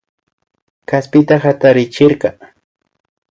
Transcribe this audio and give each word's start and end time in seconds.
Kaspita 0.91 1.35
hatarichirka 1.43 2.29